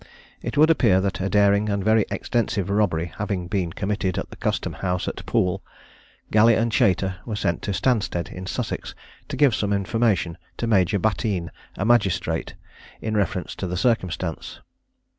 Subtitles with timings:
[0.41, 4.35] It would appear that a daring and very extensive robbery having been committed at the
[4.35, 5.61] custom house at Poole,
[6.31, 8.95] Galley and Chater were sent to Stanstead in Sussex,
[9.27, 12.55] to give some information to Major Battine, a magistrate,
[12.99, 14.59] in reference to the circumstance.